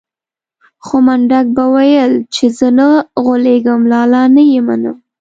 خو 0.85 0.95
منډک 1.05 1.45
به 1.55 1.65
ويل 1.75 2.13
چې 2.33 2.45
زه 2.57 2.67
نه 2.77 2.87
غولېږم 3.23 3.81
لالا 3.91 4.23
نه 4.35 4.43
يې 4.51 4.61
منم. 4.67 4.97